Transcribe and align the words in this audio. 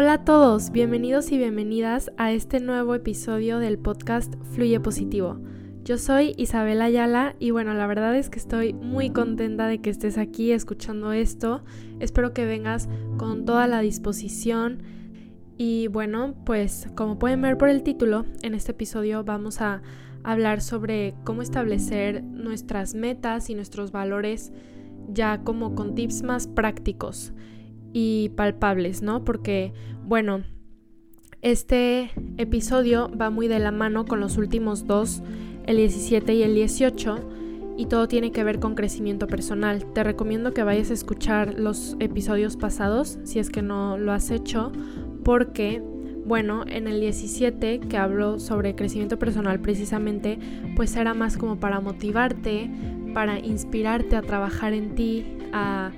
Hola 0.00 0.12
a 0.12 0.24
todos, 0.24 0.70
bienvenidos 0.70 1.32
y 1.32 1.38
bienvenidas 1.38 2.12
a 2.16 2.30
este 2.30 2.60
nuevo 2.60 2.94
episodio 2.94 3.58
del 3.58 3.80
podcast 3.80 4.32
Fluye 4.52 4.78
Positivo. 4.78 5.40
Yo 5.82 5.98
soy 5.98 6.34
Isabel 6.36 6.82
Ayala 6.82 7.34
y 7.40 7.50
bueno, 7.50 7.74
la 7.74 7.88
verdad 7.88 8.14
es 8.14 8.30
que 8.30 8.38
estoy 8.38 8.74
muy 8.74 9.10
contenta 9.10 9.66
de 9.66 9.80
que 9.80 9.90
estés 9.90 10.16
aquí 10.16 10.52
escuchando 10.52 11.10
esto. 11.10 11.64
Espero 11.98 12.32
que 12.32 12.46
vengas 12.46 12.88
con 13.16 13.44
toda 13.44 13.66
la 13.66 13.80
disposición. 13.80 14.84
Y 15.56 15.88
bueno, 15.88 16.36
pues 16.46 16.86
como 16.94 17.18
pueden 17.18 17.42
ver 17.42 17.58
por 17.58 17.68
el 17.68 17.82
título, 17.82 18.24
en 18.42 18.54
este 18.54 18.70
episodio 18.70 19.24
vamos 19.24 19.60
a 19.60 19.82
hablar 20.22 20.60
sobre 20.60 21.16
cómo 21.24 21.42
establecer 21.42 22.22
nuestras 22.22 22.94
metas 22.94 23.50
y 23.50 23.56
nuestros 23.56 23.90
valores 23.90 24.52
ya 25.08 25.42
como 25.42 25.74
con 25.74 25.96
tips 25.96 26.22
más 26.22 26.46
prácticos 26.46 27.32
y 27.92 28.30
palpables, 28.30 29.02
¿no? 29.02 29.24
Porque, 29.24 29.72
bueno, 30.04 30.44
este 31.40 32.10
episodio 32.36 33.10
va 33.16 33.30
muy 33.30 33.46
de 33.46 33.60
la 33.60 33.70
mano 33.70 34.04
con 34.04 34.18
los 34.18 34.36
últimos 34.36 34.86
dos, 34.86 35.22
el 35.66 35.76
17 35.76 36.34
y 36.34 36.42
el 36.42 36.54
18, 36.54 37.16
y 37.76 37.86
todo 37.86 38.08
tiene 38.08 38.32
que 38.32 38.42
ver 38.42 38.58
con 38.58 38.74
crecimiento 38.74 39.28
personal. 39.28 39.84
Te 39.92 40.02
recomiendo 40.02 40.52
que 40.52 40.64
vayas 40.64 40.90
a 40.90 40.94
escuchar 40.94 41.54
los 41.58 41.96
episodios 42.00 42.56
pasados, 42.56 43.20
si 43.22 43.38
es 43.38 43.50
que 43.50 43.62
no 43.62 43.96
lo 43.98 44.10
has 44.10 44.32
hecho, 44.32 44.72
porque, 45.22 45.80
bueno, 46.26 46.64
en 46.66 46.88
el 46.88 47.00
17 47.00 47.78
que 47.80 47.96
hablo 47.96 48.40
sobre 48.40 48.74
crecimiento 48.74 49.16
personal 49.20 49.60
precisamente, 49.60 50.40
pues 50.74 50.96
era 50.96 51.14
más 51.14 51.36
como 51.36 51.60
para 51.60 51.78
motivarte, 51.78 52.68
para 53.14 53.38
inspirarte 53.38 54.16
a 54.16 54.22
trabajar 54.22 54.72
en 54.72 54.96
ti, 54.96 55.24
a, 55.52 55.92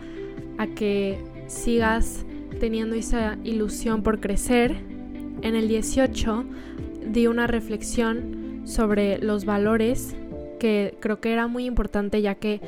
a 0.59 0.67
que 0.67 1.19
sigas 1.51 2.25
teniendo 2.61 2.95
esa 2.95 3.37
ilusión 3.45 4.03
por 4.03 4.21
crecer. 4.21 4.77
En 5.43 5.57
el 5.57 5.69
18 5.69 6.45
di 7.07 7.27
una 7.27 7.47
reflexión 7.47 8.63
sobre 8.65 9.19
los 9.19 9.45
valores 9.45 10.15
que 10.59 10.97
creo 11.01 11.21
que 11.21 11.33
era 11.33 11.49
muy 11.49 11.65
importante 11.65 12.23
ya 12.23 12.37
que 12.37 12.61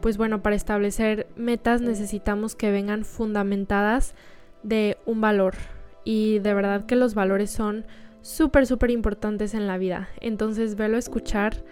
pues 0.00 0.16
bueno, 0.16 0.40
para 0.40 0.56
establecer 0.56 1.28
metas 1.36 1.82
necesitamos 1.82 2.54
que 2.54 2.70
vengan 2.70 3.04
fundamentadas 3.04 4.14
de 4.62 4.96
un 5.04 5.20
valor 5.20 5.54
y 6.04 6.38
de 6.38 6.54
verdad 6.54 6.86
que 6.86 6.96
los 6.96 7.14
valores 7.14 7.50
son 7.50 7.84
súper 8.22 8.66
súper 8.66 8.90
importantes 8.90 9.52
en 9.52 9.66
la 9.66 9.76
vida. 9.76 10.08
Entonces 10.20 10.76
velo 10.76 10.96
a 10.96 11.00
escuchar 11.00 11.62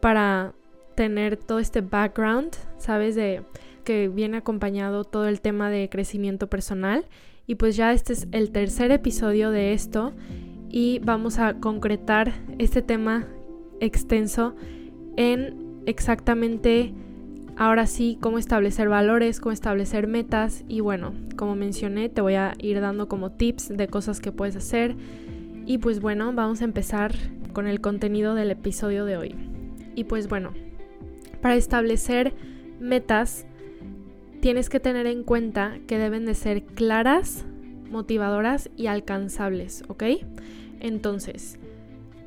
para 0.00 0.52
tener 0.94 1.36
todo 1.38 1.60
este 1.60 1.80
background, 1.80 2.50
¿sabes? 2.76 3.14
De 3.14 3.42
que 3.88 4.08
viene 4.08 4.36
acompañado 4.36 5.04
todo 5.04 5.28
el 5.28 5.40
tema 5.40 5.70
de 5.70 5.88
crecimiento 5.88 6.46
personal. 6.46 7.06
Y 7.46 7.54
pues 7.54 7.74
ya 7.74 7.94
este 7.94 8.12
es 8.12 8.28
el 8.32 8.50
tercer 8.50 8.90
episodio 8.90 9.50
de 9.50 9.72
esto 9.72 10.12
y 10.68 10.98
vamos 10.98 11.38
a 11.38 11.54
concretar 11.54 12.34
este 12.58 12.82
tema 12.82 13.26
extenso 13.80 14.54
en 15.16 15.80
exactamente 15.86 16.92
ahora 17.56 17.86
sí 17.86 18.18
cómo 18.20 18.36
establecer 18.36 18.90
valores, 18.90 19.40
cómo 19.40 19.52
establecer 19.52 20.06
metas 20.06 20.64
y 20.68 20.80
bueno, 20.80 21.14
como 21.38 21.56
mencioné, 21.56 22.10
te 22.10 22.20
voy 22.20 22.34
a 22.34 22.56
ir 22.58 22.82
dando 22.82 23.08
como 23.08 23.32
tips 23.32 23.74
de 23.74 23.88
cosas 23.88 24.20
que 24.20 24.32
puedes 24.32 24.54
hacer. 24.54 24.96
Y 25.64 25.78
pues 25.78 26.00
bueno, 26.00 26.34
vamos 26.34 26.60
a 26.60 26.64
empezar 26.64 27.14
con 27.54 27.66
el 27.66 27.80
contenido 27.80 28.34
del 28.34 28.50
episodio 28.50 29.06
de 29.06 29.16
hoy. 29.16 29.34
Y 29.94 30.04
pues 30.04 30.28
bueno, 30.28 30.52
para 31.40 31.56
establecer 31.56 32.34
metas 32.80 33.47
tienes 34.40 34.68
que 34.68 34.80
tener 34.80 35.06
en 35.06 35.24
cuenta 35.24 35.78
que 35.86 35.98
deben 35.98 36.24
de 36.26 36.34
ser 36.34 36.64
claras, 36.64 37.44
motivadoras 37.90 38.70
y 38.76 38.86
alcanzables, 38.86 39.82
¿ok? 39.88 40.04
Entonces, 40.80 41.58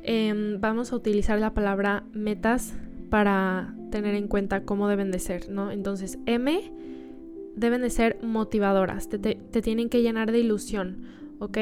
em, 0.02 0.60
vamos 0.60 0.92
a 0.92 0.96
utilizar 0.96 1.38
la 1.38 1.54
palabra 1.54 2.04
metas 2.12 2.74
para 3.10 3.74
tener 3.90 4.14
en 4.14 4.28
cuenta 4.28 4.64
cómo 4.64 4.88
deben 4.88 5.10
de 5.10 5.18
ser, 5.18 5.50
¿no? 5.50 5.70
Entonces, 5.70 6.18
M 6.26 6.60
deben 7.56 7.82
de 7.82 7.90
ser 7.90 8.18
motivadoras, 8.22 9.08
te, 9.08 9.18
te 9.18 9.62
tienen 9.62 9.88
que 9.88 10.02
llenar 10.02 10.32
de 10.32 10.40
ilusión, 10.40 11.04
¿ok? 11.38 11.58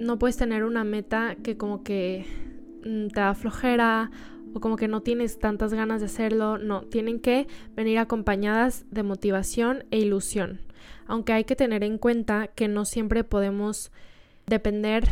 No 0.00 0.18
puedes 0.18 0.36
tener 0.36 0.64
una 0.64 0.84
meta 0.84 1.36
que 1.42 1.56
como 1.56 1.84
que 1.84 2.26
mm, 2.84 3.08
te 3.08 3.20
da 3.20 3.34
flojera 3.34 4.10
o 4.54 4.60
como 4.60 4.76
que 4.76 4.88
no 4.88 5.02
tienes 5.02 5.38
tantas 5.38 5.74
ganas 5.74 6.00
de 6.00 6.06
hacerlo, 6.06 6.58
no, 6.58 6.82
tienen 6.82 7.20
que 7.20 7.48
venir 7.74 7.98
acompañadas 7.98 8.86
de 8.90 9.02
motivación 9.02 9.84
e 9.90 9.98
ilusión. 9.98 10.60
Aunque 11.06 11.32
hay 11.32 11.44
que 11.44 11.56
tener 11.56 11.84
en 11.84 11.98
cuenta 11.98 12.46
que 12.46 12.68
no 12.68 12.84
siempre 12.84 13.24
podemos 13.24 13.90
depender 14.46 15.08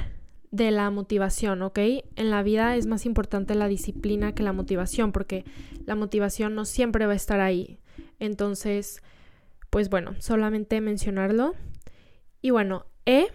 de 0.51 0.71
la 0.71 0.91
motivación, 0.91 1.63
¿ok? 1.63 1.79
En 2.17 2.31
la 2.31 2.43
vida 2.43 2.77
es 2.77 2.87
más 2.87 3.05
importante 3.05 3.55
la 3.55 3.69
disciplina 3.69 4.35
que 4.35 4.43
la 4.43 4.53
motivación, 4.53 5.11
porque 5.13 5.45
la 5.87 5.95
motivación 5.95 6.55
no 6.55 6.65
siempre 6.65 7.07
va 7.07 7.15
a 7.15 7.17
estar 7.17 7.41
ahí. 7.41 7.79
Entonces, 8.19 9.03
pues 9.71 9.89
bueno, 9.89 10.15
solamente 10.19 10.81
mencionarlo. 10.81 11.55
Y 12.43 12.51
bueno, 12.51 12.87
E 13.07 13.29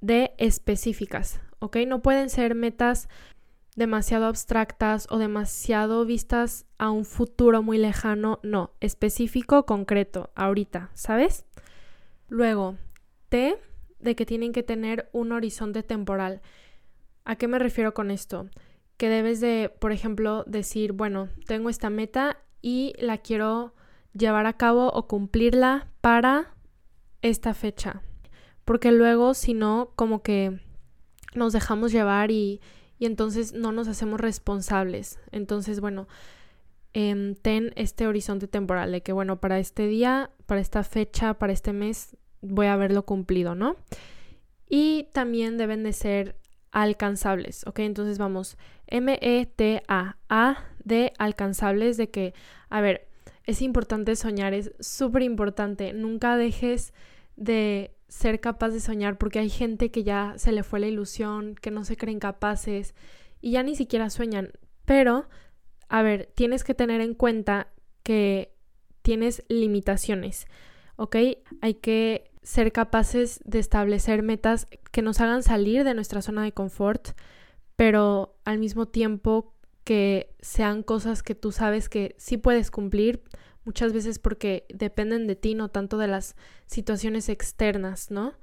de 0.00 0.32
específicas, 0.38 1.40
¿ok? 1.60 1.76
No 1.86 2.02
pueden 2.02 2.30
ser 2.30 2.54
metas 2.54 3.08
demasiado 3.74 4.26
abstractas 4.26 5.06
o 5.10 5.18
demasiado 5.18 6.04
vistas 6.04 6.66
a 6.78 6.90
un 6.90 7.04
futuro 7.04 7.62
muy 7.62 7.78
lejano, 7.78 8.38
no, 8.42 8.72
específico, 8.80 9.64
concreto, 9.64 10.30
ahorita, 10.34 10.90
¿sabes? 10.94 11.46
Luego, 12.28 12.76
T, 13.28 13.58
de 13.98 14.14
que 14.14 14.26
tienen 14.26 14.52
que 14.52 14.62
tener 14.62 15.08
un 15.12 15.32
horizonte 15.32 15.82
temporal. 15.82 16.42
¿A 17.24 17.36
qué 17.36 17.48
me 17.48 17.58
refiero 17.58 17.94
con 17.94 18.10
esto? 18.10 18.48
Que 18.96 19.08
debes 19.08 19.40
de, 19.40 19.72
por 19.80 19.92
ejemplo, 19.92 20.44
decir, 20.46 20.92
bueno, 20.92 21.28
tengo 21.46 21.70
esta 21.70 21.88
meta 21.88 22.38
y 22.60 22.92
la 22.98 23.18
quiero 23.18 23.74
llevar 24.12 24.46
a 24.46 24.56
cabo 24.56 24.88
o 24.92 25.06
cumplirla 25.08 25.88
para 26.00 26.54
esta 27.22 27.54
fecha. 27.54 28.02
Porque 28.64 28.92
luego, 28.92 29.34
si 29.34 29.54
no, 29.54 29.92
como 29.96 30.22
que 30.22 30.60
nos 31.34 31.52
dejamos 31.52 31.90
llevar 31.90 32.30
y, 32.30 32.60
y 33.02 33.06
entonces 33.06 33.52
no 33.52 33.72
nos 33.72 33.88
hacemos 33.88 34.20
responsables. 34.20 35.18
Entonces, 35.32 35.80
bueno, 35.80 36.06
em, 36.92 37.34
ten 37.34 37.72
este 37.74 38.06
horizonte 38.06 38.46
temporal 38.46 38.92
de 38.92 39.02
que, 39.02 39.10
bueno, 39.10 39.40
para 39.40 39.58
este 39.58 39.88
día, 39.88 40.30
para 40.46 40.60
esta 40.60 40.84
fecha, 40.84 41.34
para 41.34 41.52
este 41.52 41.72
mes, 41.72 42.16
voy 42.42 42.66
a 42.66 42.74
haberlo 42.74 43.04
cumplido, 43.04 43.56
¿no? 43.56 43.74
Y 44.68 45.08
también 45.12 45.58
deben 45.58 45.82
de 45.82 45.92
ser 45.92 46.36
alcanzables, 46.70 47.66
¿ok? 47.66 47.80
Entonces 47.80 48.18
vamos, 48.18 48.56
M-E-T-A, 48.86 50.16
A 50.28 50.64
de 50.84 51.12
alcanzables, 51.18 51.96
de 51.96 52.08
que, 52.08 52.34
a 52.68 52.80
ver, 52.80 53.08
es 53.46 53.62
importante 53.62 54.14
soñar, 54.14 54.54
es 54.54 54.70
súper 54.78 55.22
importante, 55.22 55.92
nunca 55.92 56.36
dejes 56.36 56.94
de 57.34 57.96
ser 58.12 58.40
capaz 58.40 58.68
de 58.68 58.80
soñar 58.80 59.16
porque 59.16 59.38
hay 59.38 59.48
gente 59.48 59.90
que 59.90 60.04
ya 60.04 60.34
se 60.36 60.52
le 60.52 60.62
fue 60.62 60.80
la 60.80 60.86
ilusión, 60.86 61.54
que 61.54 61.70
no 61.70 61.82
se 61.82 61.96
creen 61.96 62.20
capaces 62.20 62.94
y 63.40 63.52
ya 63.52 63.62
ni 63.62 63.74
siquiera 63.74 64.10
sueñan. 64.10 64.52
Pero, 64.84 65.30
a 65.88 66.02
ver, 66.02 66.30
tienes 66.34 66.62
que 66.62 66.74
tener 66.74 67.00
en 67.00 67.14
cuenta 67.14 67.68
que 68.02 68.54
tienes 69.00 69.44
limitaciones, 69.48 70.46
¿ok? 70.96 71.16
Hay 71.62 71.74
que 71.74 72.30
ser 72.42 72.70
capaces 72.70 73.40
de 73.46 73.60
establecer 73.60 74.22
metas 74.22 74.66
que 74.90 75.00
nos 75.00 75.18
hagan 75.22 75.42
salir 75.42 75.82
de 75.82 75.94
nuestra 75.94 76.20
zona 76.20 76.42
de 76.44 76.52
confort, 76.52 77.16
pero 77.76 78.36
al 78.44 78.58
mismo 78.58 78.86
tiempo 78.88 79.54
que 79.84 80.34
sean 80.42 80.82
cosas 80.82 81.22
que 81.22 81.34
tú 81.34 81.50
sabes 81.50 81.88
que 81.88 82.14
sí 82.18 82.36
puedes 82.36 82.70
cumplir, 82.70 83.22
muchas 83.64 83.92
veces 83.92 84.18
porque 84.18 84.66
dependen 84.68 85.26
de 85.26 85.36
ti, 85.36 85.54
no 85.54 85.68
tanto 85.68 85.98
de 85.98 86.08
las 86.08 86.36
situaciones 86.66 87.28
externas, 87.28 88.10
¿no? 88.10 88.34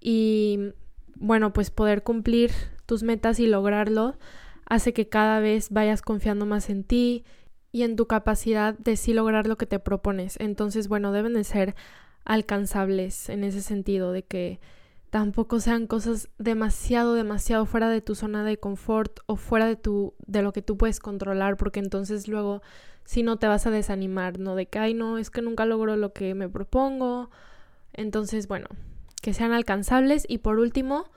Y 0.00 0.72
bueno, 1.14 1.52
pues 1.52 1.70
poder 1.70 2.02
cumplir 2.02 2.50
tus 2.86 3.02
metas 3.02 3.40
y 3.40 3.46
lograrlo 3.46 4.18
hace 4.66 4.92
que 4.92 5.08
cada 5.08 5.40
vez 5.40 5.70
vayas 5.70 6.02
confiando 6.02 6.46
más 6.46 6.70
en 6.70 6.84
ti 6.84 7.24
y 7.72 7.82
en 7.82 7.96
tu 7.96 8.06
capacidad 8.06 8.76
de 8.78 8.96
sí 8.96 9.12
lograr 9.12 9.46
lo 9.46 9.56
que 9.56 9.66
te 9.66 9.78
propones. 9.78 10.36
Entonces, 10.40 10.88
bueno, 10.88 11.12
deben 11.12 11.34
de 11.34 11.44
ser 11.44 11.74
alcanzables 12.24 13.28
en 13.28 13.44
ese 13.44 13.62
sentido, 13.62 14.12
de 14.12 14.24
que 14.24 14.60
tampoco 15.10 15.60
sean 15.60 15.86
cosas 15.86 16.28
demasiado, 16.38 17.14
demasiado 17.14 17.66
fuera 17.66 17.88
de 17.88 18.00
tu 18.00 18.14
zona 18.14 18.44
de 18.44 18.58
confort 18.58 19.20
o 19.26 19.36
fuera 19.36 19.66
de 19.66 19.76
tu, 19.76 20.14
de 20.26 20.42
lo 20.42 20.52
que 20.52 20.62
tú 20.62 20.76
puedes 20.76 21.00
controlar, 21.00 21.56
porque 21.56 21.80
entonces 21.80 22.28
luego 22.28 22.62
si 23.06 23.22
no 23.22 23.38
te 23.38 23.46
vas 23.46 23.66
a 23.66 23.70
desanimar, 23.70 24.38
¿no? 24.38 24.56
De 24.56 24.66
que, 24.66 24.78
ay, 24.78 24.92
no, 24.92 25.16
es 25.16 25.30
que 25.30 25.40
nunca 25.40 25.64
logro 25.64 25.96
lo 25.96 26.12
que 26.12 26.34
me 26.34 26.48
propongo. 26.48 27.30
Entonces, 27.92 28.48
bueno, 28.48 28.66
que 29.22 29.32
sean 29.32 29.52
alcanzables. 29.52 30.26
Y 30.28 30.38
por 30.38 30.58
último, 30.58 31.08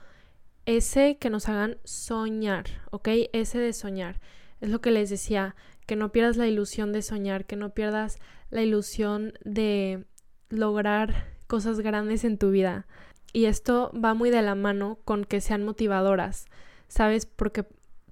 ese 0.66 1.18
que 1.18 1.30
nos 1.30 1.48
hagan 1.48 1.78
soñar, 1.84 2.66
¿ok? 2.90 3.08
Ese 3.32 3.58
de 3.58 3.72
soñar. 3.72 4.20
Es 4.60 4.70
lo 4.70 4.80
que 4.80 4.92
les 4.92 5.10
decía, 5.10 5.56
que 5.86 5.96
no 5.96 6.12
pierdas 6.12 6.36
la 6.36 6.46
ilusión 6.46 6.92
de 6.92 7.02
soñar, 7.02 7.44
que 7.44 7.56
no 7.56 7.70
pierdas 7.70 8.18
la 8.50 8.62
ilusión 8.62 9.32
de 9.44 10.04
lograr 10.48 11.26
cosas 11.48 11.80
grandes 11.80 12.24
en 12.24 12.38
tu 12.38 12.52
vida. 12.52 12.86
Y 13.32 13.44
esto 13.44 13.92
va 13.92 14.14
muy 14.14 14.30
de 14.30 14.42
la 14.42 14.54
mano 14.54 14.98
con 15.04 15.24
que 15.24 15.40
sean 15.40 15.64
motivadoras, 15.64 16.46
¿sabes? 16.88 17.26
Porque 17.26 17.64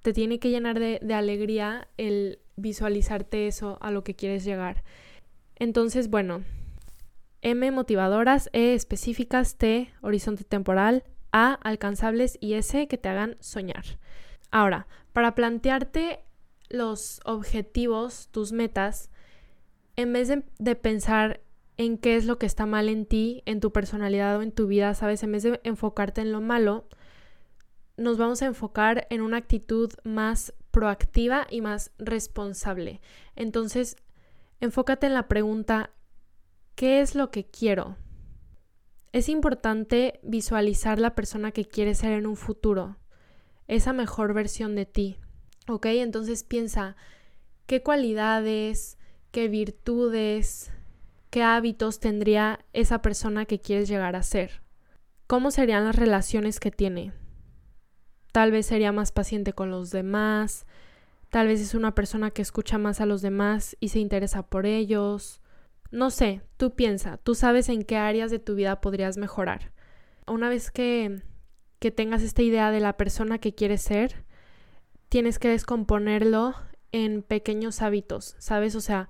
te 0.03 0.13
tiene 0.13 0.39
que 0.39 0.51
llenar 0.51 0.79
de, 0.79 1.01
de 1.03 1.15
alegría 1.15 1.89
el 1.97 2.41
visualizarte 2.57 3.47
eso 3.47 3.79
a 3.81 3.91
lo 3.91 4.05
que 4.05 4.15
quieres 4.15 4.45
llegar. 4.45 4.85
Entonces, 5.57 6.09
bueno, 6.09 6.45
M 7.43 7.71
motivadoras, 7.71 8.51
E 8.53 8.75
específicas, 8.75 9.57
T 9.57 9.93
horizonte 10.01 10.45
temporal, 10.45 11.05
A 11.33 11.55
alcanzables 11.55 12.39
y 12.41 12.55
S 12.55 12.89
que 12.89 12.99
te 12.99 13.09
hagan 13.09 13.37
soñar. 13.41 13.85
Ahora, 14.51 14.87
para 15.13 15.35
plantearte 15.35 16.21
los 16.69 17.21
objetivos, 17.25 18.29
tus 18.31 18.53
metas, 18.53 19.11
en 19.97 20.13
vez 20.13 20.29
de, 20.59 20.75
pensar 20.77 21.41
en 21.79 21.97
qué 21.97 22.17
es 22.17 22.27
lo 22.27 22.39
que 22.39 22.47
está 22.47 22.67
mal 22.67 22.89
en 22.89 23.07
ti, 23.07 23.43
en 23.47 23.61
tu 23.61 23.73
personalidad 23.73 24.37
o 24.37 24.43
en 24.43 24.53
tu 24.53 24.67
vida, 24.67 24.93
¿sabes? 24.95 25.23
En 25.23 25.33
vez 25.33 25.45
de 25.45 25.61
enfocarte 25.63 26.21
en 26.21 26.33
lo 26.33 26.41
malo, 26.41 26.89
nos 27.97 28.19
vamos 28.19 28.43
a 28.43 28.47
enfocar 28.47 29.07
en 29.11 29.23
una 29.23 29.39
actitud 29.39 29.93
más 30.03 30.53
proactiva 30.73 31.47
y 31.49 31.61
más 31.61 31.93
responsable. 31.99 33.01
Entonces, 33.37 33.97
enfócate 34.61 35.07
en 35.07 35.15
la 35.15 35.29
pregunta, 35.29 35.91
¿qué 36.75 37.01
es 37.01 37.15
lo 37.15 37.31
que 37.31 37.47
quiero? 37.47 37.97
Es 39.13 39.29
importante 39.29 40.19
visualizar 40.23 40.99
la 40.99 41.15
persona 41.15 41.53
que 41.53 41.65
quieres 41.65 41.99
ser 41.99 42.13
en 42.13 42.27
un 42.27 42.37
futuro, 42.37 42.97
esa 43.69 43.93
mejor 43.93 44.35
versión 44.35 44.75
de 44.75 44.85
ti. 44.85 45.17
¿Ok? 45.69 45.87
Entonces 45.87 46.43
piensa, 46.43 46.97
¿qué 47.67 47.83
cualidades, 47.83 48.99
qué 49.31 49.49
virtudes, 49.49 50.73
qué 51.31 51.43
hábitos 51.43 52.01
tendría 52.01 52.65
esa 52.73 53.03
persona 53.03 53.45
que 53.45 53.61
quieres 53.61 53.89
llegar 53.89 54.17
a 54.17 54.23
ser? 54.23 54.63
¿Cómo 55.27 55.51
serían 55.51 55.85
las 55.85 55.97
relaciones 55.97 56.61
que 56.61 56.71
tiene? 56.71 57.13
Tal 58.33 58.51
vez 58.51 58.67
sería 58.67 58.93
más 58.93 59.13
paciente 59.13 59.53
con 59.53 59.71
los 59.71 59.91
demás, 59.91 60.67
tal 61.31 61.49
vez 61.49 61.61
es 61.61 61.75
una 61.75 61.95
persona 61.95 62.31
que 62.31 62.43
escucha 62.43 62.79
más 62.79 63.01
a 63.01 63.07
los 63.07 63.23
demás 63.23 63.77
y 63.81 63.89
se 63.89 63.99
interesa 63.99 64.43
por 64.43 64.67
ellos. 64.67 65.41
No 65.91 66.11
sé, 66.11 66.43
tú 66.57 66.75
piensa, 66.75 67.19
tú 67.19 67.35
sabes 67.35 67.69
en 67.69 67.83
qué 67.83 67.97
áreas 67.97 68.31
de 68.31 68.39
tu 68.39 68.55
vida 68.55 68.81
podrías 68.81 69.17
mejorar. 69.17 69.73
Una 70.27 70.49
vez 70.49 70.71
que, 70.71 71.23
que 71.79 71.91
tengas 71.91 72.23
esta 72.23 72.43
idea 72.43 72.71
de 72.71 72.81
la 72.81 72.97
persona 72.97 73.39
que 73.39 73.55
quieres 73.55 73.83
ser, 73.83 74.25
tienes 75.09 75.39
que 75.39 75.49
descomponerlo 75.49 76.55
en 76.93 77.23
pequeños 77.23 77.83
hábitos, 77.83 78.37
¿sabes? 78.39 78.75
O 78.75 78.81
sea, 78.81 79.09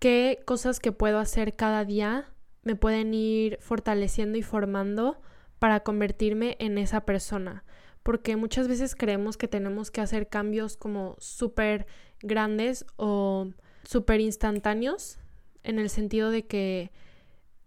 qué 0.00 0.42
cosas 0.44 0.80
que 0.80 0.90
puedo 0.90 1.20
hacer 1.20 1.54
cada 1.54 1.84
día 1.84 2.32
me 2.64 2.74
pueden 2.74 3.14
ir 3.14 3.58
fortaleciendo 3.60 4.36
y 4.36 4.42
formando 4.42 5.20
para 5.60 5.80
convertirme 5.80 6.56
en 6.58 6.76
esa 6.78 7.02
persona 7.02 7.64
porque 8.02 8.36
muchas 8.36 8.68
veces 8.68 8.94
creemos 8.94 9.36
que 9.36 9.48
tenemos 9.48 9.90
que 9.90 10.00
hacer 10.00 10.28
cambios 10.28 10.76
como 10.76 11.16
súper 11.18 11.86
grandes 12.22 12.86
o 12.96 13.48
súper 13.84 14.20
instantáneos, 14.20 15.18
en 15.62 15.78
el 15.78 15.90
sentido 15.90 16.30
de 16.30 16.46
que 16.46 16.90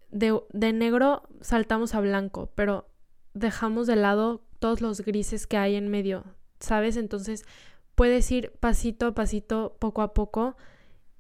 de, 0.10 0.40
de, 0.52 0.74
negro 0.74 1.24
saltamos 1.42 1.96
a 1.96 2.02
blanco, 2.02 2.52
pero 2.56 2.88
dejamos 3.34 3.88
de 3.88 3.96
lado 3.96 4.44
todos 4.60 4.82
los 4.82 5.02
grises 5.02 5.48
que 5.48 5.58
hay 5.58 5.76
en 5.76 5.90
medio, 5.90 6.24
¿sabes? 6.60 6.98
Entonces 6.98 7.46
puedes 7.96 8.32
ir 8.32 8.52
pasito 8.60 9.08
a 9.08 9.16
pasito, 9.16 9.76
poco 9.80 10.02
a 10.02 10.14
poco, 10.14 10.56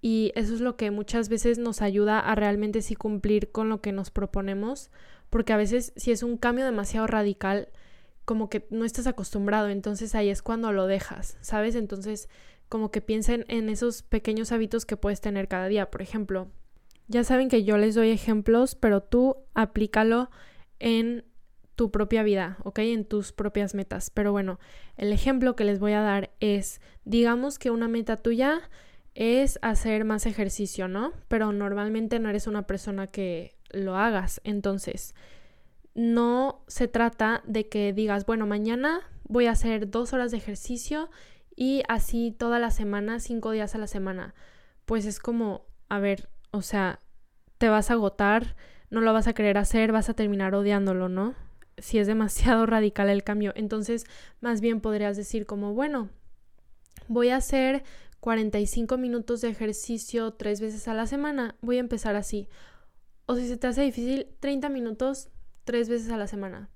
y 0.05 0.33
eso 0.35 0.53
es 0.53 0.59
lo 0.59 0.75
que 0.75 0.91
muchas 0.91 1.29
veces 1.29 1.59
nos 1.59 1.81
ayuda 1.81 2.19
a 2.19 2.35
realmente 2.35 2.81
sí 2.81 2.94
cumplir 2.94 3.53
con 3.53 3.69
lo 3.69 3.79
que 3.79 3.94
nos 3.94 4.11
proponemos, 4.11 4.91
porque 5.29 5.53
a 5.53 5.57
veces 5.57 5.94
si 5.95 6.11
es 6.11 6.23
un 6.23 6.35
cambio 6.35 6.65
demasiado 6.65 7.07
radical, 7.07 7.69
como 8.25 8.50
que 8.50 8.67
no 8.69 8.83
estás 8.83 9.07
acostumbrado, 9.07 9.69
entonces 9.69 10.13
ahí 10.13 10.27
es 10.27 10.41
cuando 10.41 10.73
lo 10.73 10.88
dejas, 10.88 11.38
¿sabes? 11.39 11.75
Entonces 11.75 12.27
como 12.67 12.91
que 12.91 13.00
piensen 13.00 13.45
en 13.47 13.69
esos 13.69 14.03
pequeños 14.03 14.51
hábitos 14.51 14.85
que 14.85 14.97
puedes 14.97 15.21
tener 15.21 15.47
cada 15.47 15.69
día, 15.69 15.89
por 15.89 16.01
ejemplo. 16.01 16.50
Ya 17.07 17.23
saben 17.23 17.47
que 17.47 17.63
yo 17.63 17.77
les 17.77 17.95
doy 17.95 18.09
ejemplos, 18.09 18.75
pero 18.75 19.01
tú 19.01 19.38
aplícalo 19.53 20.29
en 20.79 21.23
tu 21.75 21.91
propia 21.91 22.23
vida, 22.23 22.57
¿ok? 22.65 22.79
En 22.79 23.05
tus 23.05 23.31
propias 23.31 23.73
metas. 23.73 24.09
Pero 24.09 24.33
bueno, 24.33 24.59
el 24.97 25.13
ejemplo 25.13 25.55
que 25.55 25.63
les 25.63 25.79
voy 25.79 25.94
a 25.94 26.01
dar 26.01 26.31
es, 26.41 26.81
digamos 27.05 27.57
que 27.57 27.71
una 27.71 27.88
meta 27.88 28.17
tuya 28.17 28.69
es 29.15 29.60
hacer 29.62 30.06
más 30.06 30.25
ejercicio, 30.25 30.88
¿no? 30.88 31.13
Pero 31.27 31.51
normalmente 31.51 32.19
no 32.19 32.30
eres 32.30 32.48
una 32.48 32.63
persona 32.63 33.07
que 33.07 33.56
lo 33.71 33.95
hagas. 33.95 34.42
Entonces, 34.44 35.13
no 35.95 36.63
se 36.68 36.88
trata 36.88 37.44
de 37.45 37.68
que 37.69 37.94
digas, 37.94 38.25
bueno, 38.25 38.48
mañana 38.48 39.01
voy 39.24 39.45
a 39.45 39.51
hacer 39.51 39.89
dos 39.89 40.13
horas 40.13 40.31
de 40.31 40.38
ejercicio 40.38 41.10
y 41.56 41.83
así 41.88 42.36
toda 42.38 42.60
la 42.60 42.71
semana, 42.71 43.19
cinco 43.19 43.51
días 43.51 43.75
a 43.75 43.77
la 43.77 43.88
semana. 43.88 44.33
Pues 44.86 45.06
es 45.06 45.19
como, 45.19 45.65
a 45.89 46.00
ver, 46.00 46.30
o 46.51 46.62
sea, 46.62 47.00
te 47.57 47.69
vas 47.69 47.92
a 47.92 47.94
agotar, 47.94 48.56
no 48.89 49.01
lo 49.01 49.13
vas 49.13 49.27
a 49.27 49.33
querer 49.33 49.57
hacer, 49.57 49.92
vas 49.92 50.10
a 50.10 50.13
terminar 50.13 50.56
odiándolo, 50.56 51.10
¿no? 51.10 51.36
Si 51.77 52.00
es 52.00 52.07
demasiado 52.07 52.65
radical 52.68 53.10
el 53.10 53.24
cambio. 53.24 53.54
Entonces, 53.56 54.06
más 54.42 54.62
bien 54.62 54.81
podrías 54.81 55.15
decir 55.18 55.45
como, 55.45 55.74
bueno, 55.74 56.10
voy 57.07 57.30
a 57.30 57.38
hacer 57.38 57.83
45 58.24 58.98
minutos 58.98 59.42
de 59.42 59.50
ejercicio 59.50 60.31
tres 60.31 60.62
veces 60.62 60.88
a 60.88 60.94
la 60.94 61.08
semana, 61.08 61.58
voy 61.60 61.75
a 61.75 61.81
empezar 61.81 62.16
así. 62.16 62.48
O 63.25 63.36
si 63.36 63.46
se 63.50 63.58
te 63.58 63.68
hace 63.68 63.81
difícil, 63.81 64.28
30 64.40 64.70
minutos 64.70 65.28
tres 65.66 65.90
veces 65.90 66.10
a 66.10 66.16
la 66.16 66.28
semana. 66.28 66.70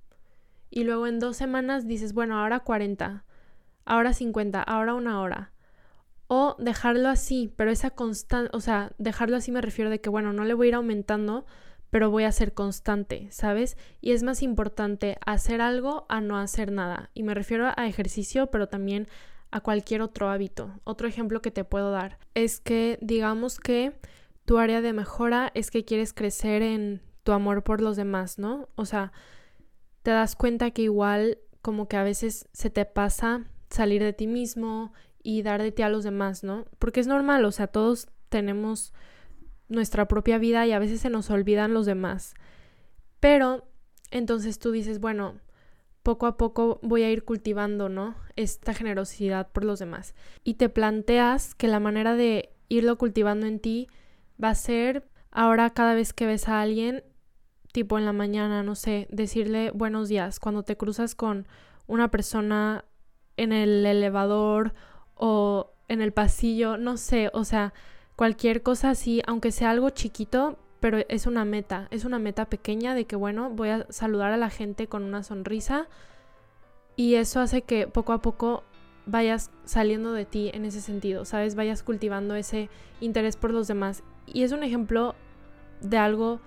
Y 0.70 0.84
luego 0.84 1.08
en 1.08 1.20
dos 1.20 1.38
semanas 1.38 1.88
dices, 1.88 2.12
bueno, 2.12 2.38
ahora 2.38 2.60
40, 2.60 3.24
ahora 3.86 4.12
50, 4.12 4.62
ahora 4.62 4.94
una 4.94 5.22
hora. 5.22 5.54
O 6.28 6.58
dejarlo 6.60 7.08
así, 7.08 7.54
pero 7.56 7.72
esa 7.72 7.92
constante, 7.92 8.52
o 8.52 8.60
sea, 8.60 8.92
dejarlo 8.98 9.38
así 9.38 9.50
me 9.50 9.62
refiero 9.62 9.90
de 9.90 10.02
que, 10.02 10.10
bueno, 10.10 10.34
no 10.34 10.44
le 10.44 10.54
voy 10.54 10.68
a 10.68 10.70
ir 10.72 10.76
aumentando, 10.76 11.46
pero 11.90 12.12
voy 12.12 12.26
a 12.26 12.32
ser 12.34 12.54
constante, 12.56 13.30
¿sabes? 13.32 13.78
Y 14.02 14.12
es 14.12 14.22
más 14.22 14.44
importante 14.44 15.18
hacer 15.26 15.62
algo 15.62 16.08
a 16.10 16.20
no 16.20 16.38
hacer 16.38 16.74
nada. 16.74 17.10
Y 17.14 17.24
me 17.24 17.34
refiero 17.34 17.72
a 17.74 17.88
ejercicio, 17.88 18.48
pero 18.48 18.68
también 18.68 19.08
a 19.52 19.62
cualquier 19.62 20.02
otro 20.02 20.30
hábito. 20.30 20.72
Otro 20.84 21.08
ejemplo 21.08 21.42
que 21.42 21.52
te 21.52 21.64
puedo 21.64 21.92
dar 21.92 22.20
es 22.34 22.60
que 22.60 22.98
digamos 23.02 23.60
que 23.60 23.94
tu 24.46 24.58
área 24.58 24.82
de 24.82 24.94
mejora 24.94 25.52
es 25.54 25.72
que 25.72 25.86
quieres 25.86 26.14
crecer 26.14 26.62
en 26.62 27.02
tu 27.24 27.32
amor 27.32 27.64
por 27.64 27.82
los 27.82 27.98
demás, 27.98 28.40
¿no? 28.40 28.70
O 28.76 28.86
sea, 28.86 29.12
te 30.04 30.12
das 30.12 30.36
cuenta 30.36 30.72
que 30.72 30.84
igual 30.84 31.39
como 31.62 31.88
que 31.88 31.98
a 31.98 32.04
veces 32.04 32.48
se 32.54 32.70
te 32.70 32.86
pasa 32.86 33.46
salir 33.70 34.01
de 34.01 34.13
ti 34.13 34.27
mismo 34.27 34.94
y 35.22 35.42
dar 35.42 35.62
de 35.62 35.74
ti 35.74 35.82
a 35.82 35.89
los 35.89 36.06
demás, 36.06 36.44
¿no? 36.44 36.66
Porque 36.80 37.01
es 37.01 37.08
normal, 37.08 37.44
o 37.44 37.51
sea, 37.51 37.68
todos 37.68 38.08
tenemos 38.30 38.94
nuestra 39.68 40.08
propia 40.08 40.38
vida 40.38 40.66
y 40.66 40.72
a 40.72 40.80
veces 40.80 41.01
se 41.01 41.10
nos 41.10 41.30
olvidan 41.30 41.74
los 41.74 41.86
demás. 41.86 42.36
Pero 43.20 43.68
entonces 44.12 44.60
tú 44.60 44.72
dices, 44.72 45.00
bueno, 45.00 45.36
poco 46.08 46.26
a 46.26 46.38
poco 46.38 46.80
voy 46.84 47.04
a 47.04 47.12
ir 47.12 47.26
cultivando, 47.26 47.90
¿no? 47.90 48.16
Esta 48.38 48.74
generosidad 48.74 49.52
por 49.52 49.66
los 49.66 49.78
demás. 49.78 50.16
Y 50.46 50.54
te 50.54 50.70
planteas 50.70 51.54
que 51.54 51.68
la 51.68 51.82
manera 51.82 52.16
de 52.16 52.56
irlo 52.70 52.98
cultivando 52.98 53.46
en 53.46 53.60
ti 53.60 53.90
va 54.42 54.52
a 54.52 54.56
ser 54.56 55.06
ahora 55.32 55.70
cada 55.72 55.96
vez 55.96 56.14
que 56.14 56.26
ves 56.26 56.48
a 56.48 56.62
alguien 56.62 57.04
tipo 57.74 57.98
en 57.98 58.06
la 58.06 58.14
mañana, 58.14 58.64
no 58.64 58.76
sé, 58.76 59.10
decirle 59.12 59.72
buenos 59.72 60.08
días 60.08 60.40
cuando 60.40 60.64
te 60.64 60.78
cruzas 60.78 61.14
con 61.14 61.46
una 61.88 62.10
persona 62.10 62.86
en 63.36 63.52
el 63.52 63.86
elevador 63.86 64.74
o 65.14 65.74
en 65.90 66.00
el 66.00 66.14
pasillo, 66.14 66.78
no 66.78 66.96
sé, 66.96 67.32
o 67.34 67.44
sea, 67.44 67.74
cualquier 68.16 68.64
cosa 68.64 68.92
así, 68.92 69.22
aunque 69.28 69.52
sea 69.52 69.72
algo 69.72 69.90
chiquito, 69.90 70.58
pero 70.79 71.00
es 71.10 71.25
una 71.25 71.46
meta, 71.46 71.88
es 71.91 72.05
una 72.05 72.19
meta 72.19 72.46
pequeña 72.46 72.96
de 72.96 73.05
que, 73.05 73.15
bueno, 73.15 73.50
voy 73.50 73.69
a 73.69 73.86
saludar 73.89 74.31
a 74.31 74.38
la 74.38 74.50
gente 74.50 74.88
con 74.88 75.03
una 75.03 75.24
sonrisa 75.24 75.88
y 76.96 77.15
eso 77.15 77.39
hace 77.39 77.62
que 77.62 77.88
poco 77.88 78.13
a 78.13 78.22
poco 78.22 78.63
vayas 79.05 79.51
saliendo 79.65 80.13
de 80.13 80.25
ti 80.25 80.51
en 80.53 80.65
ese 80.65 80.81
sentido, 80.81 81.25
¿sabes? 81.25 81.55
Vayas 81.55 81.81
cultivando 81.81 82.36
ese 82.36 82.69
interés 83.00 83.38
por 83.38 83.51
los 83.51 83.67
demás. 83.67 84.03
Y 84.25 84.43
es 84.43 84.51
un 84.51 84.63
ejemplo 84.63 85.15
de 85.81 85.98
algo 85.98 86.39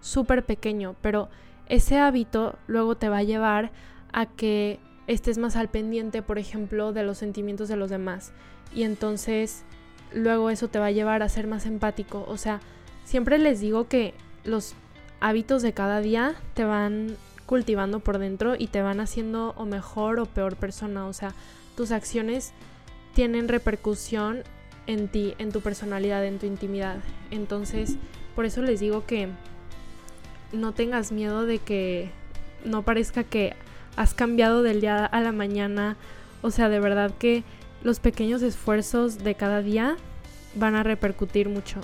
súper 0.00 0.44
pequeño, 0.44 0.96
pero 1.02 1.28
ese 1.68 1.98
hábito 1.98 2.58
luego 2.66 2.96
te 2.96 3.08
va 3.08 3.18
a 3.18 3.22
llevar 3.22 3.72
a 4.12 4.26
que 4.26 4.80
estés 5.06 5.38
más 5.38 5.56
al 5.56 5.68
pendiente, 5.68 6.22
por 6.22 6.38
ejemplo, 6.38 6.92
de 6.92 7.02
los 7.02 7.18
sentimientos 7.18 7.68
de 7.68 7.76
los 7.76 7.90
demás. 7.90 8.32
Y 8.74 8.84
entonces 8.84 9.64
luego 10.12 10.50
eso 10.50 10.68
te 10.68 10.78
va 10.78 10.86
a 10.86 10.92
llevar 10.92 11.22
a 11.22 11.28
ser 11.28 11.46
más 11.46 11.66
empático. 11.66 12.24
O 12.28 12.36
sea, 12.36 12.60
siempre 13.06 13.38
les 13.38 13.60
digo 13.60 13.88
que 13.88 14.12
los 14.44 14.74
hábitos 15.20 15.62
de 15.62 15.72
cada 15.72 16.00
día 16.00 16.34
te 16.52 16.64
van 16.64 17.16
cultivando 17.46 18.00
por 18.00 18.18
dentro 18.18 18.56
y 18.58 18.66
te 18.66 18.82
van 18.82 19.00
haciendo 19.00 19.54
o 19.56 19.64
mejor 19.64 20.20
o 20.20 20.26
peor 20.26 20.56
persona. 20.56 21.06
O 21.06 21.12
sea, 21.12 21.32
tus 21.76 21.92
acciones 21.92 22.52
tienen 23.14 23.48
repercusión 23.48 24.42
en 24.86 25.08
ti, 25.08 25.34
en 25.38 25.52
tu 25.52 25.60
personalidad, 25.60 26.24
en 26.26 26.38
tu 26.38 26.46
intimidad. 26.46 26.96
Entonces, 27.30 27.96
por 28.34 28.44
eso 28.44 28.60
les 28.60 28.80
digo 28.80 29.06
que 29.06 29.28
no 30.52 30.72
tengas 30.72 31.12
miedo 31.12 31.46
de 31.46 31.58
que 31.58 32.10
no 32.64 32.82
parezca 32.82 33.24
que 33.24 33.54
has 33.96 34.14
cambiado 34.14 34.62
del 34.62 34.80
día 34.80 35.06
a 35.06 35.20
la 35.20 35.32
mañana. 35.32 35.96
O 36.42 36.50
sea, 36.50 36.68
de 36.68 36.80
verdad 36.80 37.12
que 37.18 37.44
los 37.82 38.00
pequeños 38.00 38.42
esfuerzos 38.42 39.18
de 39.18 39.36
cada 39.36 39.62
día 39.62 39.96
van 40.56 40.74
a 40.74 40.82
repercutir 40.82 41.48
mucho. 41.48 41.80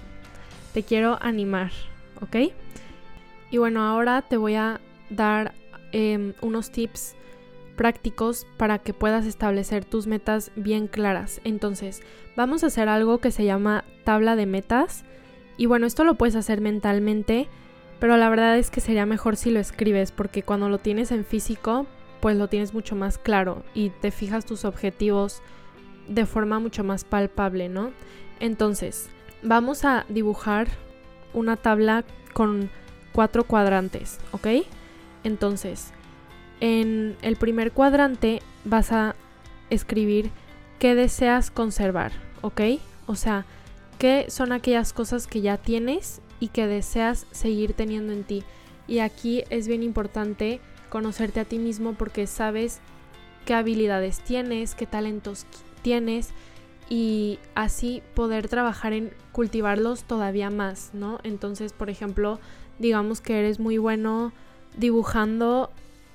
Te 0.73 0.83
quiero 0.83 1.19
animar, 1.21 1.71
¿ok? 2.21 2.53
Y 3.51 3.59
bueno, 3.59 3.83
ahora 3.83 4.23
te 4.23 4.37
voy 4.37 4.55
a 4.55 4.81
dar 5.11 5.53
em, 5.93 6.33
unos 6.41 6.71
tips 6.71 7.15
prácticos 7.77 8.47
para 8.57 8.79
que 8.79 8.95
puedas 8.95 9.27
establecer 9.27 9.85
tus 9.85 10.07
metas 10.07 10.53
bien 10.57 10.87
claras. 10.87 11.41
Entonces, 11.45 12.03
vamos 12.37 12.65
a 12.65 12.69
hacer 12.69 12.89
algo 12.89 13.19
que 13.19 13.31
se 13.31 13.45
llama 13.45 13.85
tabla 14.05 14.37
de 14.37 14.47
metas. 14.47 15.05
Y 15.57 15.67
bueno, 15.67 15.87
esto 15.87 16.05
lo 16.05 16.15
puedes 16.15 16.37
hacer 16.37 16.61
mentalmente, 16.61 17.49
pero 18.01 18.17
la 18.17 18.31
verdad 18.31 18.57
es 18.57 18.71
que 18.71 18.81
sería 18.81 19.07
mejor 19.07 19.37
si 19.37 19.51
lo 19.51 19.61
escribes, 19.61 20.13
porque 20.13 20.43
cuando 20.43 20.69
lo 20.69 20.79
tienes 20.79 21.13
en 21.13 21.25
físico, 21.25 21.87
pues 22.21 22.37
lo 22.37 22.49
tienes 22.49 22.73
mucho 22.73 22.97
más 22.97 23.19
claro 23.19 23.65
y 23.75 23.91
te 23.91 24.11
fijas 24.11 24.47
tus 24.47 24.65
objetivos 24.65 25.43
de 26.09 26.25
forma 26.25 26.59
mucho 26.61 26.85
más 26.85 27.05
palpable, 27.05 27.69
¿no? 27.69 27.91
Entonces, 28.41 29.11
vamos 29.43 29.85
a 29.85 30.05
dibujar 30.09 30.69
una 31.35 31.57
tabla 31.57 32.05
con 32.33 32.71
cuatro 33.13 33.45
cuadrantes, 33.45 34.19
¿ok? 34.33 34.49
Entonces, 35.25 35.93
en 36.61 37.17
el 37.23 37.37
primer 37.37 37.73
cuadrante 37.73 38.41
vas 38.65 38.93
a 38.93 39.15
escribir 39.71 40.31
qué 40.79 40.95
deseas 40.95 41.51
conservar, 41.51 42.13
¿ok? 42.41 42.61
O 43.07 43.15
sea, 43.15 43.47
qué 43.99 44.27
son 44.29 44.53
aquellas 44.53 44.93
cosas 44.93 45.27
que 45.27 45.41
ya 45.41 45.57
tienes 45.57 46.21
y 46.41 46.49
que 46.49 46.67
deseas 46.67 47.27
seguir 47.31 47.73
teniendo 47.73 48.13
en 48.13 48.25
ti. 48.25 48.43
Y 48.89 48.99
aquí 48.99 49.45
es 49.51 49.69
bien 49.69 49.83
importante 49.83 50.61
conocerte 50.91 51.41
a 51.41 51.45
ti 51.45 51.59
mismo 51.59 51.95
porque 51.95 52.27
sabes 52.27 52.81
qué 53.47 53.55
habilidades 53.55 54.21
tienes, 54.21 54.75
qué 54.75 54.87
talentos 54.87 55.47
tienes 55.83 56.31
y 56.93 57.39
así 57.55 58.03
poder 58.13 58.49
trabajar 58.49 58.93
en 58.93 59.15
cultivarlos 59.33 60.05
todavía 60.05 60.51
más, 60.51 60.91
¿no? 60.93 61.21
Entonces, 61.23 61.73
por 61.73 61.89
ejemplo, 61.89 62.39
digamos 62.79 63.23
que 63.23 63.39
eres 63.39 63.59
muy 63.59 63.79
bueno 63.79 64.31
dibujando 64.77 65.71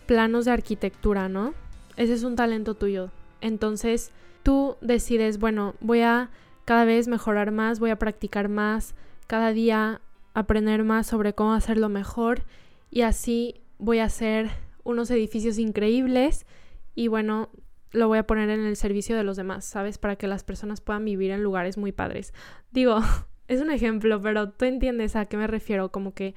planos 0.06 0.46
de 0.46 0.52
arquitectura, 0.52 1.30
¿no? 1.30 1.56
Ese 1.96 2.14
es 2.14 2.22
un 2.22 2.36
talento 2.36 2.76
tuyo. 2.76 3.10
Entonces, 3.42 4.12
tú 4.44 4.78
decides, 4.82 5.40
bueno, 5.40 5.74
voy 5.80 6.02
a 6.02 6.30
cada 6.64 6.86
vez 6.86 7.08
mejorar 7.08 7.50
más, 7.50 7.80
voy 7.80 7.90
a 7.90 7.98
practicar 7.98 8.48
más, 8.48 8.94
cada 9.26 9.54
día 9.54 10.00
aprender 10.36 10.84
más 10.84 11.08
sobre 11.08 11.34
cómo 11.34 11.54
hacerlo 11.54 11.90
mejor 11.90 12.44
y 12.92 13.02
así 13.02 13.62
voy 13.80 13.98
a 13.98 14.06
hacer 14.06 14.52
unos 14.84 15.10
edificios 15.10 15.58
increíbles 15.58 16.46
y 16.94 17.08
bueno, 17.08 17.50
lo 17.92 18.08
voy 18.08 18.18
a 18.18 18.28
poner 18.28 18.50
en 18.50 18.66
el 18.66 18.76
servicio 18.76 19.16
de 19.16 19.24
los 19.24 19.38
demás, 19.38 19.66
¿sabes? 19.66 19.98
Para 19.98 20.16
que 20.16 20.28
las 20.28 20.44
personas 20.44 20.82
puedan 20.82 21.06
vivir 21.06 21.32
en 21.32 21.44
lugares 21.44 21.78
muy 21.78 21.92
padres. 21.92 22.34
Digo, 22.72 23.00
es 23.48 23.62
un 23.62 23.72
ejemplo, 23.72 24.22
pero 24.22 24.52
tú 24.52 24.66
entiendes 24.66 25.16
a 25.16 25.26
qué 25.26 25.38
me 25.38 25.48
refiero, 25.48 25.92
como 25.92 26.14
que 26.14 26.36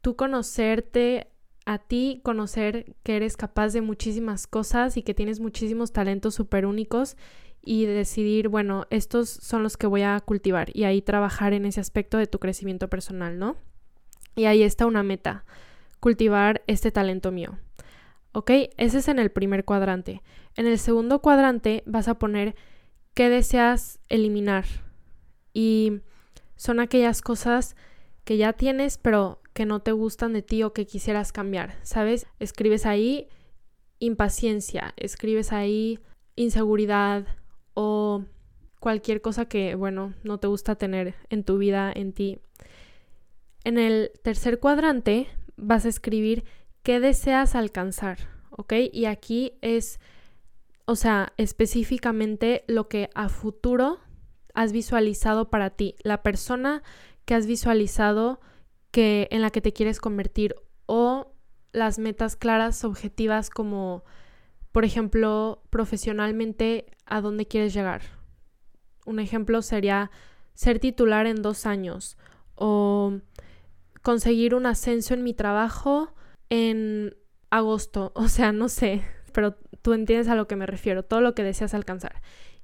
tú 0.00 0.16
conocerte 0.16 1.28
a 1.66 1.78
ti, 1.78 2.20
conocer 2.24 2.96
que 3.02 3.16
eres 3.16 3.36
capaz 3.36 3.74
de 3.74 3.82
muchísimas 3.82 4.46
cosas 4.46 4.96
y 4.96 5.02
que 5.02 5.12
tienes 5.12 5.38
muchísimos 5.38 5.92
talentos 5.92 6.34
súper 6.34 6.64
únicos 6.64 7.16
y 7.62 7.84
decidir, 7.84 8.48
bueno, 8.48 8.86
estos 8.88 9.28
son 9.28 9.62
los 9.62 9.76
que 9.76 9.86
voy 9.86 10.02
a 10.02 10.18
cultivar 10.20 10.70
y 10.72 10.84
ahí 10.84 11.02
trabajar 11.02 11.52
en 11.52 11.66
ese 11.66 11.80
aspecto 11.80 12.16
de 12.16 12.26
tu 12.26 12.38
crecimiento 12.38 12.88
personal, 12.88 13.38
¿no? 13.38 13.56
Y 14.34 14.46
ahí 14.46 14.62
está 14.62 14.86
una 14.86 15.02
meta, 15.02 15.44
cultivar 16.00 16.62
este 16.66 16.90
talento 16.90 17.32
mío. 17.32 17.58
¿Ok? 18.32 18.50
Ese 18.76 18.98
es 18.98 19.08
en 19.08 19.18
el 19.18 19.30
primer 19.30 19.64
cuadrante. 19.64 20.22
En 20.56 20.66
el 20.66 20.78
segundo 20.78 21.20
cuadrante 21.20 21.82
vas 21.86 22.08
a 22.08 22.18
poner 22.18 22.54
qué 23.14 23.28
deseas 23.28 24.00
eliminar. 24.08 24.64
Y 25.52 26.00
son 26.56 26.80
aquellas 26.80 27.22
cosas 27.22 27.76
que 28.24 28.36
ya 28.36 28.52
tienes, 28.52 28.98
pero 28.98 29.40
que 29.54 29.66
no 29.66 29.80
te 29.80 29.92
gustan 29.92 30.32
de 30.32 30.42
ti 30.42 30.62
o 30.62 30.72
que 30.72 30.86
quisieras 30.86 31.32
cambiar, 31.32 31.74
¿sabes? 31.82 32.26
Escribes 32.38 32.86
ahí 32.86 33.28
impaciencia, 33.98 34.94
escribes 34.96 35.52
ahí 35.52 35.98
inseguridad 36.36 37.26
o 37.74 38.24
cualquier 38.80 39.20
cosa 39.20 39.46
que, 39.46 39.74
bueno, 39.74 40.14
no 40.22 40.38
te 40.38 40.46
gusta 40.46 40.76
tener 40.76 41.14
en 41.30 41.42
tu 41.42 41.58
vida, 41.58 41.92
en 41.94 42.12
ti. 42.12 42.38
En 43.64 43.78
el 43.78 44.12
tercer 44.22 44.60
cuadrante 44.60 45.26
vas 45.56 45.84
a 45.84 45.88
escribir 45.88 46.44
qué 46.88 47.00
deseas 47.00 47.54
alcanzar, 47.54 48.16
¿ok? 48.48 48.72
Y 48.90 49.04
aquí 49.04 49.52
es, 49.60 50.00
o 50.86 50.96
sea, 50.96 51.34
específicamente 51.36 52.64
lo 52.66 52.88
que 52.88 53.10
a 53.14 53.28
futuro 53.28 53.98
has 54.54 54.72
visualizado 54.72 55.50
para 55.50 55.68
ti, 55.68 55.96
la 56.02 56.22
persona 56.22 56.82
que 57.26 57.34
has 57.34 57.46
visualizado 57.46 58.40
que 58.90 59.28
en 59.32 59.42
la 59.42 59.50
que 59.50 59.60
te 59.60 59.74
quieres 59.74 60.00
convertir 60.00 60.54
o 60.86 61.34
las 61.72 61.98
metas 61.98 62.36
claras, 62.36 62.82
objetivas 62.84 63.50
como 63.50 64.02
por 64.72 64.86
ejemplo, 64.86 65.60
profesionalmente 65.68 66.86
a 67.04 67.20
dónde 67.20 67.46
quieres 67.46 67.74
llegar. 67.74 68.00
Un 69.04 69.18
ejemplo 69.18 69.60
sería 69.60 70.10
ser 70.54 70.78
titular 70.78 71.26
en 71.26 71.42
dos 71.42 71.66
años 71.66 72.16
o 72.54 73.18
conseguir 74.00 74.54
un 74.54 74.64
ascenso 74.64 75.12
en 75.12 75.22
mi 75.22 75.34
trabajo 75.34 76.14
en 76.50 77.16
agosto. 77.50 78.12
O 78.14 78.28
sea, 78.28 78.52
no 78.52 78.68
sé, 78.68 79.02
pero 79.32 79.56
tú 79.82 79.92
entiendes 79.92 80.28
a 80.28 80.34
lo 80.34 80.48
que 80.48 80.56
me 80.56 80.66
refiero, 80.66 81.04
todo 81.04 81.20
lo 81.20 81.34
que 81.34 81.44
deseas 81.44 81.74
alcanzar. 81.74 82.22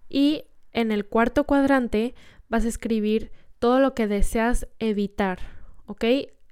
Y 0.08 0.44
en 0.72 0.92
el 0.92 1.06
cuarto 1.06 1.44
cuadrante 1.44 2.14
vas 2.48 2.64
a 2.64 2.68
escribir 2.68 3.32
todo 3.58 3.80
lo 3.80 3.94
que 3.94 4.06
deseas 4.06 4.68
evitar, 4.78 5.38
¿ok? 5.86 6.04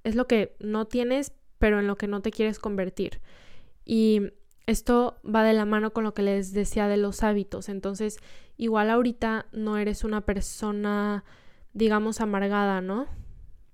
Es 0.05 0.15
lo 0.15 0.27
que 0.27 0.57
no 0.61 0.87
tienes, 0.87 1.33
pero 1.59 1.81
en 1.81 1.87
lo 1.87 1.97
que 1.97 2.07
no 2.07 2.23
te 2.23 2.31
quieres 2.31 2.59
convertir. 2.59 3.21
Y 3.85 4.33
esto 4.67 5.21
va 5.23 5.43
de 5.43 5.53
la 5.53 5.65
mano 5.65 5.93
con 5.93 6.05
lo 6.05 6.15
que 6.15 6.23
les 6.23 6.53
decía 6.53 6.89
de 6.89 6.97
los 6.97 7.23
hábitos. 7.23 7.69
Entonces, 7.69 8.19
igual 8.57 8.91
ahorita 8.91 9.47
no 9.53 9.77
eres 9.77 10.05
una 10.05 10.23
persona, 10.23 11.25
digamos, 11.73 12.21
amargada, 12.21 12.81
¿no? 12.81 13.07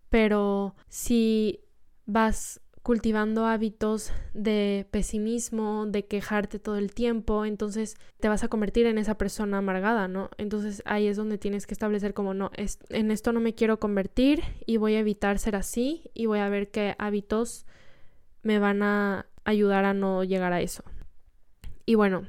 Pero 0.09 0.75
si 0.89 1.61
vas 2.07 2.61
cultivando 2.89 3.45
hábitos 3.45 4.15
de 4.33 4.87
pesimismo, 4.91 5.85
de 5.85 6.07
quejarte 6.07 6.59
todo 6.59 6.79
el 6.79 6.95
tiempo, 6.95 7.45
entonces 7.45 7.99
te 8.19 8.31
vas 8.31 8.45
a 8.45 8.49
convertir 8.49 8.87
en 8.87 8.97
esa 8.97 9.19
persona 9.19 9.59
amargada, 9.59 10.09
¿no? 10.09 10.31
Entonces 10.39 10.83
ahí 10.87 11.07
es 11.07 11.19
donde 11.19 11.37
tienes 11.37 11.67
que 11.67 11.75
establecer 11.75 12.15
como 12.15 12.33
no, 12.33 12.51
es, 12.57 12.79
en 12.89 13.11
esto 13.11 13.35
no 13.35 13.41
me 13.41 13.55
quiero 13.55 13.79
convertir 13.79 14.43
y 14.65 14.79
voy 14.79 14.95
a 14.95 15.01
evitar 15.01 15.39
ser 15.39 15.55
así 15.55 16.11
y 16.15 16.25
voy 16.25 16.39
a 16.39 16.49
ver 16.49 16.71
qué 16.71 16.95
hábitos 16.99 17.67
me 18.43 18.59
van 18.59 18.83
a 18.83 19.27
ayudar 19.45 19.85
a 19.85 19.93
no 19.93 20.25
llegar 20.25 20.55
a 20.55 20.63
eso. 20.63 20.83
Y 21.85 21.95
bueno, 21.95 22.27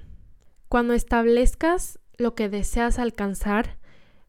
cuando 0.68 0.94
establezcas 0.94 2.00
lo 2.18 2.36
que 2.36 2.50
deseas 2.50 3.00
alcanzar, 3.00 3.78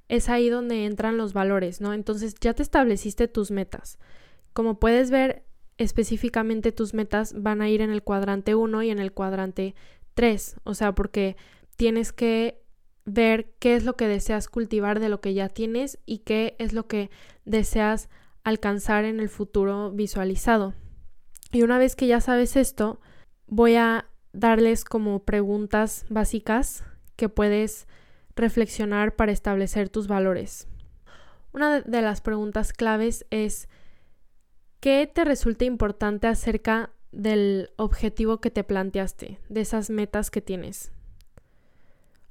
es 0.07 0.29
ahí 0.29 0.49
donde 0.49 0.87
entran 0.87 1.17
los 1.17 1.33
valores, 1.33 1.81
¿no? 1.81 1.93
Entonces 1.93 2.37
ya 2.41 2.55
te 2.55 2.63
estableciste 2.63 3.27
tus 3.27 3.51
metas. 3.51 3.99
Como 4.53 4.79
puedes 4.79 5.11
ver, 5.11 5.50
específicamente 5.81 6.73
tus 6.73 6.93
metas 6.93 7.35
van 7.35 7.63
a 7.63 7.71
ir 7.71 7.81
en 7.81 7.91
el 7.91 8.03
cuadrante 8.03 8.55
1 8.55 8.83
y 8.83 8.91
en 8.91 8.99
el 8.99 9.13
cuadrante 9.13 9.75
3, 10.13 10.57
o 10.65 10.75
sea, 10.75 10.95
porque 10.95 11.39
tienes 11.77 12.13
que 12.13 12.61
ver 13.07 13.55
qué 13.59 13.77
es 13.77 13.85
lo 13.85 13.97
que 13.97 14.07
deseas 14.07 14.49
cultivar 14.49 15.01
de 15.01 15.09
lo 15.09 15.23
que 15.23 15.33
ya 15.33 15.49
tienes 15.49 15.99
y 16.05 16.19
qué 16.19 16.55
es 16.59 16.75
lo 16.75 16.87
que 16.87 17.11
deseas 17.47 18.11
alcanzar 18.45 19.07
en 19.07 19.21
el 19.21 19.31
futuro 19.31 19.91
visualizado. 19.91 20.75
Y 21.51 21.63
una 21.63 21.79
vez 21.79 21.97
que 21.97 22.07
ya 22.07 22.21
sabes 22.21 22.57
esto, 22.57 23.01
voy 23.47 23.77
a 23.77 24.07
darles 24.35 24.85
como 24.85 25.25
preguntas 25.25 26.05
básicas 26.11 26.85
que 27.17 27.31
puedes 27.31 27.89
reflexionar 28.37 29.17
para 29.17 29.33
establecer 29.33 29.89
tus 29.89 30.09
valores. 30.09 30.69
Una 31.55 31.81
de 31.81 32.03
las 32.03 32.21
preguntas 32.21 32.75
claves 32.75 33.25
es 33.31 33.67
¿Qué 34.81 35.07
te 35.07 35.25
resulta 35.27 35.67
importante 35.67 36.27
acerca 36.27 36.91
del 37.13 37.71
objetivo 37.77 38.41
que 38.41 38.51
te 38.51 38.65
planteaste, 38.65 39.39
de 39.51 39.61
esas 39.61 39.91
metas 39.91 40.31
que 40.31 40.41
tienes? 40.41 40.91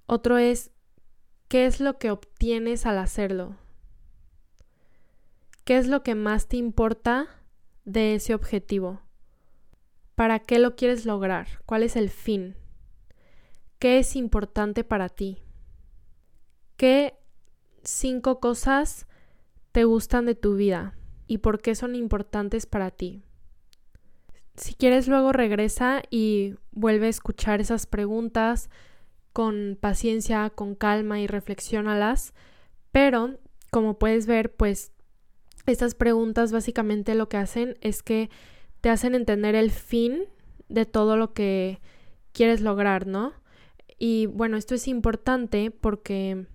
Otro 0.08 0.40
es, 0.40 0.72
¿qué 1.48 1.68
es 1.68 1.80
lo 1.80 2.00
que 2.00 2.10
obtienes 2.10 2.88
al 2.88 2.98
hacerlo? 2.98 3.56
¿Qué 5.64 5.78
es 5.78 5.88
lo 5.88 6.02
que 6.02 6.16
más 6.16 6.48
te 6.48 6.58
importa 6.58 7.28
de 7.86 8.16
ese 8.16 8.34
objetivo? 8.34 9.00
¿Para 10.16 10.40
qué 10.40 10.58
lo 10.58 10.76
quieres 10.76 11.06
lograr? 11.06 11.62
¿Cuál 11.68 11.84
es 11.84 11.96
el 11.96 12.10
fin? 12.10 12.56
¿Qué 13.78 14.00
es 14.00 14.16
importante 14.16 14.84
para 14.84 15.10
ti? 15.10 15.44
¿Qué 16.78 17.14
cinco 17.84 18.40
cosas 18.40 19.06
te 19.72 19.84
gustan 19.84 20.26
de 20.26 20.34
tu 20.34 20.56
vida? 20.56 20.99
Y 21.30 21.38
por 21.38 21.62
qué 21.62 21.76
son 21.76 21.96
importantes 21.96 22.66
para 22.66 22.90
ti. 22.90 23.22
si 24.58 24.74
quieres 24.74 25.08
luego 25.08 25.32
regresa 25.32 26.02
y 26.10 26.56
vuelve 26.72 27.06
a 27.06 27.10
escuchar 27.10 27.62
esas 27.62 27.86
preguntas 27.86 28.70
con 29.32 29.78
paciencia, 29.80 30.50
con 30.50 30.76
calma 30.76 31.22
y 31.22 31.28
reflexiónalas. 31.28 32.34
Pero, 32.92 33.38
como 33.72 33.98
puedes 33.98 34.26
ver, 34.26 34.54
pues 34.54 34.92
estas 35.66 35.96
preguntas 35.96 36.52
básicamente 36.52 37.16
lo 37.16 37.30
que 37.30 37.38
hacen 37.38 37.78
es 37.80 38.04
que 38.04 38.30
te 38.82 38.90
hacen 38.90 39.16
entender 39.16 39.56
el 39.56 39.72
fin 39.72 40.24
de 40.68 40.86
todo 40.86 41.16
lo 41.16 41.34
que 41.34 41.80
quieres 42.34 42.60
lograr, 42.60 43.08
¿no? 43.08 43.34
Y 43.98 44.26
bueno, 44.26 44.58
esto 44.58 44.76
es 44.76 44.90
importante 44.90 45.72
porque 45.72 46.48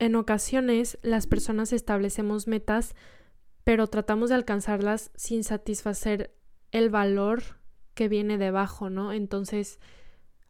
en 0.00 0.16
ocasiones 0.16 0.98
las 1.02 1.28
personas 1.28 1.72
establecemos 1.72 2.48
metas, 2.48 2.96
pero 3.64 3.86
tratamos 3.86 4.30
de 4.30 4.36
alcanzarlas 4.36 5.10
sin 5.14 5.44
satisfacer 5.44 6.34
el 6.70 6.90
valor 6.90 7.42
que 7.94 8.08
viene 8.08 8.38
debajo, 8.38 8.90
¿no? 8.90 9.12
Entonces, 9.12 9.78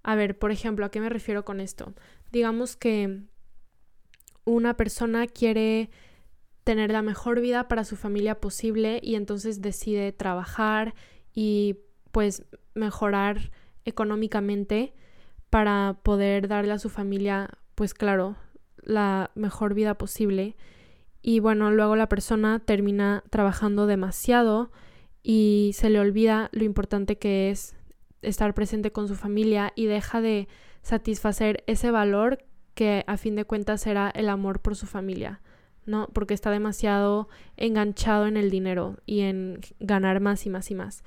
a 0.03 0.15
ver, 0.15 0.39
por 0.39 0.51
ejemplo, 0.51 0.87
¿a 0.87 0.91
qué 0.91 1.01
me 1.01 1.09
refiero 1.09 1.45
con 1.45 1.61
esto? 1.61 1.95
Digamos 2.31 2.77
que 2.77 3.23
una 4.45 4.77
persona 4.77 5.27
quiere 5.27 5.91
tener 6.65 6.91
la 6.91 7.03
mejor 7.03 7.41
vida 7.41 7.69
para 7.69 7.85
su 7.85 7.97
familia 7.97 8.41
posible 8.41 9.01
y 9.03 9.17
entonces 9.17 9.61
decide 9.61 10.13
trabajar 10.13 10.95
y 11.35 11.79
pues 12.13 12.45
mejorar 12.75 13.51
económicamente 13.85 14.95
para 15.51 15.99
poder 16.03 16.49
darle 16.49 16.73
a 16.73 16.79
su 16.79 16.89
familia, 16.89 17.59
pues 17.75 17.95
claro, 17.95 18.37
la 18.83 19.31
mejor 19.35 19.75
vida 19.75 19.99
posible. 19.99 20.57
Y 21.23 21.39
bueno, 21.39 21.71
luego 21.71 21.97
la 21.97 22.09
persona 22.09 22.59
termina 22.59 23.23
trabajando 23.31 23.87
demasiado 23.87 24.73
y 25.23 25.71
se 25.75 25.89
le 25.89 26.01
olvida 26.01 26.49
lo 26.53 26.65
importante 26.65 27.17
que 27.17 27.51
es 27.51 27.77
estar 28.23 28.55
presente 28.55 28.91
con 28.91 29.09
su 29.09 29.15
familia 29.15 29.73
y 29.77 29.87
deja 29.87 30.21
de 30.21 30.49
satisfacer 30.83 31.63
ese 31.67 31.91
valor 31.93 32.45
que 32.75 33.05
a 33.07 33.17
fin 33.17 33.37
de 33.37 33.45
cuentas 33.45 33.83
será 33.83 34.11
el 34.11 34.29
amor 34.29 34.61
por 34.61 34.75
su 34.75 34.87
familia, 34.87 35.41
¿no? 35.87 36.09
Porque 36.13 36.35
está 36.35 36.51
demasiado 36.51 37.29
enganchado 37.57 38.27
en 38.27 38.37
el 38.37 38.51
dinero 38.51 38.97
y 39.07 39.21
en 39.21 39.61
ganar 39.79 40.21
más 40.21 40.45
y 40.47 40.51
más 40.51 40.71
y 40.71 40.75
más. 40.75 41.05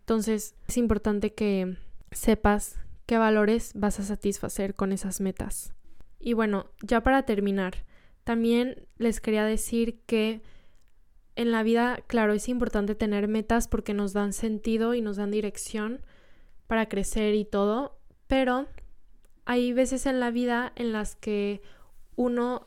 Entonces, 0.00 0.54
es 0.66 0.76
importante 0.78 1.34
que 1.34 1.76
sepas 2.10 2.78
qué 3.04 3.18
valores 3.18 3.72
vas 3.74 4.00
a 4.00 4.04
satisfacer 4.04 4.74
con 4.74 4.92
esas 4.92 5.20
metas. 5.20 5.74
Y 6.20 6.32
bueno, 6.32 6.66
ya 6.82 7.02
para 7.02 7.24
terminar, 7.24 7.84
también 8.28 8.86
les 8.98 9.22
quería 9.22 9.46
decir 9.46 10.00
que 10.04 10.42
en 11.34 11.50
la 11.50 11.62
vida, 11.62 12.04
claro, 12.08 12.34
es 12.34 12.50
importante 12.50 12.94
tener 12.94 13.26
metas 13.26 13.68
porque 13.68 13.94
nos 13.94 14.12
dan 14.12 14.34
sentido 14.34 14.92
y 14.92 15.00
nos 15.00 15.16
dan 15.16 15.30
dirección 15.30 16.02
para 16.66 16.90
crecer 16.90 17.34
y 17.34 17.46
todo, 17.46 17.98
pero 18.26 18.66
hay 19.46 19.72
veces 19.72 20.04
en 20.04 20.20
la 20.20 20.30
vida 20.30 20.74
en 20.76 20.92
las 20.92 21.16
que 21.16 21.62
uno 22.16 22.66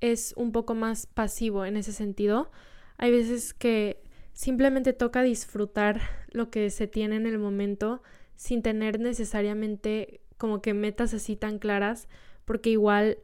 es 0.00 0.32
un 0.38 0.50
poco 0.50 0.74
más 0.74 1.04
pasivo 1.04 1.66
en 1.66 1.76
ese 1.76 1.92
sentido. 1.92 2.50
Hay 2.96 3.10
veces 3.10 3.52
que 3.52 4.02
simplemente 4.32 4.94
toca 4.94 5.20
disfrutar 5.20 6.00
lo 6.30 6.50
que 6.50 6.70
se 6.70 6.86
tiene 6.86 7.16
en 7.16 7.26
el 7.26 7.38
momento 7.38 8.02
sin 8.34 8.62
tener 8.62 8.98
necesariamente 8.98 10.22
como 10.38 10.62
que 10.62 10.72
metas 10.72 11.12
así 11.12 11.36
tan 11.36 11.58
claras, 11.58 12.08
porque 12.46 12.70
igual 12.70 13.18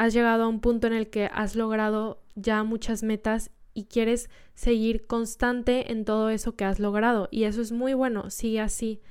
has 0.00 0.14
llegado 0.14 0.44
a 0.44 0.48
un 0.48 0.60
punto 0.60 0.86
en 0.86 0.94
el 0.94 1.10
que 1.10 1.26
has 1.30 1.56
logrado 1.56 2.22
ya 2.34 2.64
muchas 2.64 3.02
metas 3.02 3.50
y 3.74 3.84
quieres 3.84 4.30
seguir 4.54 5.06
constante 5.06 5.92
en 5.92 6.06
todo 6.06 6.30
eso 6.30 6.56
que 6.56 6.64
has 6.64 6.78
logrado 6.78 7.28
y 7.30 7.44
eso 7.44 7.60
es 7.60 7.70
muy 7.70 7.92
bueno, 7.92 8.30
sigue 8.30 8.60
así. 8.60 9.02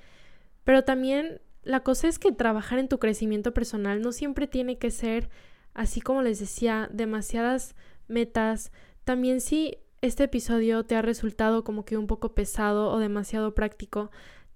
Pero 0.63 0.83
también 0.83 1.41
la 1.61 1.81
cosa 1.81 2.07
es 2.07 2.17
que 2.17 2.31
trabajar 2.31 2.79
en 2.79 2.87
tu 2.87 2.97
crecimiento 2.97 3.53
personal 3.53 4.01
no 4.01 4.11
siempre 4.11 4.47
tiene 4.47 4.79
que 4.79 4.89
ser, 4.89 5.29
así 5.75 6.01
como 6.01 6.23
les 6.23 6.39
decía, 6.39 6.89
demasiadas 6.91 7.75
metas. 8.07 8.71
También 9.03 9.41
si 9.41 9.77
este 10.01 10.23
episodio 10.23 10.85
te 10.85 10.95
ha 10.95 11.03
resultado 11.03 11.63
como 11.63 11.85
que 11.85 11.97
un 11.97 12.07
poco 12.07 12.33
pesado 12.33 12.89
o 12.89 12.97
demasiado 12.97 13.53
práctico, 13.53 14.09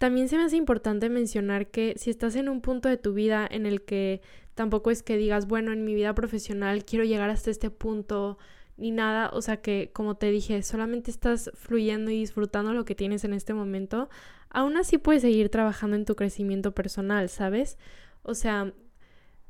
también 0.03 0.27
se 0.27 0.35
me 0.35 0.43
hace 0.43 0.57
importante 0.57 1.07
mencionar 1.07 1.67
que 1.67 1.93
si 1.95 2.09
estás 2.09 2.35
en 2.35 2.49
un 2.49 2.59
punto 2.59 2.89
de 2.89 2.97
tu 2.97 3.13
vida 3.13 3.47
en 3.49 3.65
el 3.65 3.83
que 3.83 4.19
tampoco 4.53 4.91
es 4.91 5.01
que 5.01 5.15
digas, 5.15 5.47
bueno, 5.47 5.71
en 5.71 5.85
mi 5.85 5.95
vida 5.95 6.13
profesional 6.13 6.83
quiero 6.83 7.05
llegar 7.05 7.29
hasta 7.29 7.49
este 7.49 7.69
punto, 7.69 8.37
ni 8.75 8.91
nada, 8.91 9.29
o 9.31 9.41
sea 9.41 9.61
que 9.61 9.91
como 9.93 10.17
te 10.17 10.29
dije, 10.29 10.61
solamente 10.61 11.09
estás 11.09 11.51
fluyendo 11.53 12.11
y 12.11 12.19
disfrutando 12.19 12.73
lo 12.73 12.83
que 12.83 12.95
tienes 12.95 13.23
en 13.23 13.33
este 13.33 13.53
momento, 13.53 14.09
aún 14.49 14.75
así 14.75 14.97
puedes 14.97 15.21
seguir 15.21 15.47
trabajando 15.47 15.95
en 15.95 16.03
tu 16.03 16.17
crecimiento 16.17 16.75
personal, 16.75 17.29
¿sabes? 17.29 17.77
O 18.23 18.33
sea, 18.33 18.73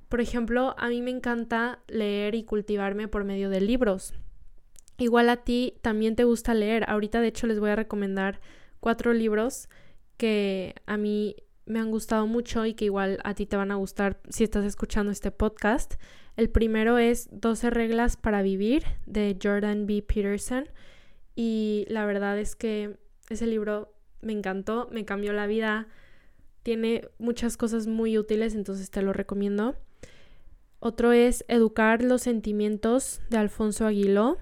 por 0.08 0.22
ejemplo, 0.22 0.76
a 0.78 0.88
mí 0.90 1.02
me 1.02 1.10
encanta 1.10 1.80
leer 1.88 2.36
y 2.36 2.44
cultivarme 2.44 3.08
por 3.08 3.24
medio 3.24 3.50
de 3.50 3.60
libros. 3.60 4.14
Igual 5.00 5.30
a 5.30 5.38
ti 5.38 5.80
también 5.82 6.16
te 6.16 6.26
gusta 6.26 6.54
leer. 6.54 6.88
Ahorita 6.88 7.22
de 7.22 7.30
hecho 7.30 7.48
les 7.48 7.60
voy 7.60 7.72
a 7.72 7.76
recomendar 7.76 8.40
cuatro 8.80 9.14
libros 9.14 9.68
que 10.18 10.76
a 10.86 10.98
mí 10.98 11.36
me 11.66 11.80
han 11.80 11.92
gustado 11.92 12.28
mucho 12.28 12.66
y 12.66 12.74
que 12.74 12.86
igual 12.86 13.20
a 13.24 13.34
ti 13.34 13.46
te 13.46 13.56
van 13.56 13.72
a 13.72 13.76
gustar 13.76 14.20
si 14.30 14.44
estás 14.44 14.66
escuchando 14.66 15.12
este 15.12 15.32
podcast. 15.32 15.96
El 16.36 16.50
primero 16.50 16.98
es 16.98 17.30
12 17.32 17.70
reglas 17.70 18.18
para 18.18 18.42
vivir 18.42 18.84
de 19.06 19.38
Jordan 19.42 19.86
B. 19.86 20.02
Peterson 20.02 20.66
y 21.36 21.86
la 21.90 22.06
verdad 22.06 22.38
es 22.38 22.56
que 22.56 22.98
ese 23.30 23.48
libro 23.48 23.94
me 24.22 24.34
encantó, 24.34 24.90
me 24.92 25.06
cambió 25.06 25.34
la 25.34 25.48
vida, 25.48 25.88
tiene 26.64 27.08
muchas 27.18 27.58
cosas 27.58 27.88
muy 27.88 28.18
útiles, 28.18 28.56
entonces 28.56 28.90
te 28.90 29.02
lo 29.02 29.14
recomiendo. 29.14 29.76
Otro 30.80 31.12
es 31.12 31.46
Educar 31.48 32.04
los 32.04 32.24
sentimientos 32.24 33.22
de 33.30 33.38
Alfonso 33.38 33.86
Aguiló, 33.86 34.38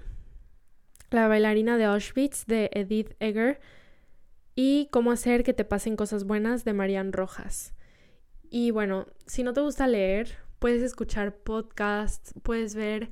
La 1.10 1.28
bailarina 1.28 1.76
de 1.76 1.84
Auschwitz 1.84 2.46
de 2.46 2.70
Edith 2.72 3.14
Egger 3.20 3.60
y 4.54 4.88
Cómo 4.90 5.10
hacer 5.12 5.44
que 5.44 5.54
te 5.54 5.64
pasen 5.64 5.96
cosas 5.96 6.24
buenas 6.24 6.64
de 6.64 6.72
Marian 6.72 7.12
Rojas. 7.12 7.74
Y 8.50 8.70
bueno, 8.70 9.06
si 9.26 9.42
no 9.42 9.52
te 9.52 9.62
gusta 9.62 9.86
leer, 9.86 10.36
puedes 10.58 10.82
escuchar 10.82 11.36
podcasts, 11.38 12.34
puedes 12.42 12.74
ver 12.74 13.10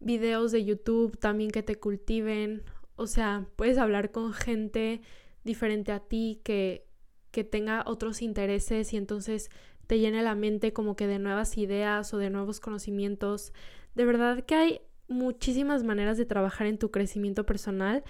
videos 0.00 0.52
de 0.52 0.64
YouTube 0.64 1.18
también 1.18 1.50
que 1.50 1.62
te 1.62 1.76
cultiven, 1.76 2.62
o 2.96 3.06
sea, 3.06 3.46
puedes 3.56 3.78
hablar 3.78 4.10
con 4.10 4.32
gente 4.34 5.00
diferente 5.44 5.92
a 5.92 6.00
ti 6.00 6.40
que, 6.44 6.86
que 7.30 7.42
tenga 7.42 7.84
otros 7.86 8.20
intereses 8.20 8.92
y 8.92 8.96
entonces 8.98 9.50
te 9.86 9.98
llene 9.98 10.22
la 10.22 10.34
mente 10.34 10.72
como 10.72 10.94
que 10.94 11.06
de 11.06 11.18
nuevas 11.18 11.56
ideas 11.56 12.12
o 12.12 12.18
de 12.18 12.30
nuevos 12.30 12.60
conocimientos. 12.60 13.52
De 13.94 14.04
verdad 14.04 14.44
que 14.44 14.54
hay 14.54 14.80
muchísimas 15.08 15.84
maneras 15.84 16.18
de 16.18 16.26
trabajar 16.26 16.66
en 16.66 16.78
tu 16.78 16.90
crecimiento 16.90 17.46
personal 17.46 18.04